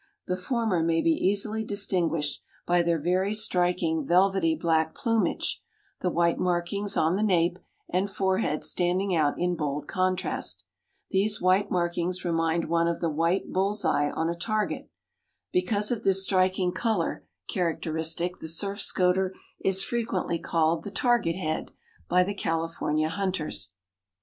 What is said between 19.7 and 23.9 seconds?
frequently called the Target Head, by the California hunters.